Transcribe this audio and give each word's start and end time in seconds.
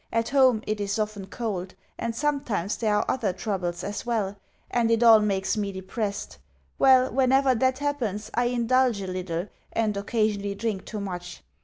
At 0.11 0.29
home 0.29 0.63
it 0.65 0.81
is 0.81 0.97
often 0.97 1.27
cold, 1.27 1.75
and 1.99 2.15
sometimes 2.15 2.75
there 2.75 2.95
are 2.95 3.05
other 3.07 3.31
troubles 3.31 3.83
as 3.83 4.03
well, 4.03 4.35
and 4.71 4.89
it 4.89 5.03
all 5.03 5.19
makes 5.19 5.55
me 5.55 5.71
depressed. 5.71 6.39
Well, 6.79 7.13
whenever 7.13 7.53
that 7.53 7.77
happens, 7.77 8.31
I 8.33 8.45
indulge 8.45 8.99
a 9.03 9.05
little, 9.05 9.47
and 9.73 9.95
occasionally 9.95 10.55
drink 10.55 10.85
too 10.85 11.01
much. 11.01 11.43